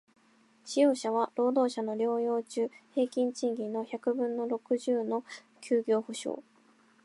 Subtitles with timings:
[0.65, 5.23] 使用者は、労働者の療養中平均賃金の百分の六十の
[5.61, 6.41] 休業補償